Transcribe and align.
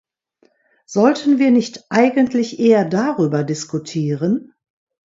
Sollten 0.87 1.37
wir 1.37 1.51
nicht 1.51 1.85
eigentlich 1.91 2.57
eher 2.59 2.85
darüber 2.85 3.43
diskutieren? 3.43 4.51